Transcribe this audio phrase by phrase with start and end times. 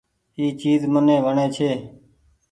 [0.37, 1.69] اي چيز مني وڻي ڇي۔